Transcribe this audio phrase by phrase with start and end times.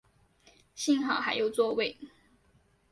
[0.73, 1.95] 幸好还有座位